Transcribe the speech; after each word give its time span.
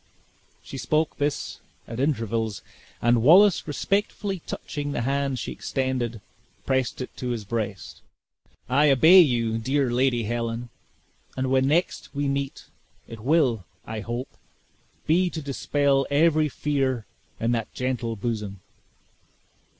She 0.63 0.79
spoke 0.79 1.17
this 1.19 1.59
at 1.87 1.99
intervals, 1.99 2.63
and 3.03 3.21
Wallace 3.21 3.67
respectfully 3.67 4.39
touching 4.47 4.93
the 4.93 5.01
hand 5.01 5.37
she 5.37 5.51
extended, 5.51 6.21
pressed 6.65 7.01
it 7.01 7.15
to 7.17 7.29
his 7.29 7.45
breast. 7.45 8.01
"I 8.67 8.89
obey 8.89 9.19
you, 9.19 9.59
dear 9.59 9.91
Lady 9.91 10.23
Helen, 10.23 10.69
and 11.37 11.51
when 11.51 11.67
next 11.67 12.15
we 12.15 12.27
meet, 12.27 12.65
it 13.07 13.19
will, 13.19 13.63
I 13.85 13.99
hope, 13.99 14.35
be 15.05 15.29
to 15.29 15.39
dispel 15.39 16.07
every 16.09 16.49
fear 16.49 17.05
in 17.39 17.51
that 17.51 17.71
gentle 17.71 18.15
bosom." 18.15 18.59